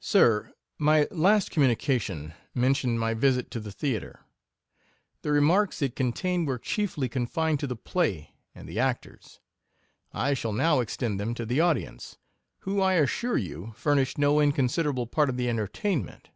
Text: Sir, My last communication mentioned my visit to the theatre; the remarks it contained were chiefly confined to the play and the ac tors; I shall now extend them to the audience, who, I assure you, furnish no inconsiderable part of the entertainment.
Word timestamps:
Sir, 0.00 0.52
My 0.80 1.06
last 1.12 1.52
communication 1.52 2.34
mentioned 2.56 2.98
my 2.98 3.14
visit 3.14 3.52
to 3.52 3.60
the 3.60 3.70
theatre; 3.70 4.24
the 5.22 5.30
remarks 5.30 5.80
it 5.80 5.94
contained 5.94 6.48
were 6.48 6.58
chiefly 6.58 7.08
confined 7.08 7.60
to 7.60 7.68
the 7.68 7.76
play 7.76 8.34
and 8.52 8.68
the 8.68 8.80
ac 8.80 8.98
tors; 9.02 9.38
I 10.12 10.34
shall 10.34 10.52
now 10.52 10.80
extend 10.80 11.20
them 11.20 11.34
to 11.34 11.46
the 11.46 11.60
audience, 11.60 12.18
who, 12.62 12.80
I 12.80 12.94
assure 12.94 13.38
you, 13.38 13.72
furnish 13.76 14.18
no 14.18 14.40
inconsiderable 14.40 15.06
part 15.06 15.28
of 15.30 15.36
the 15.36 15.48
entertainment. 15.48 16.30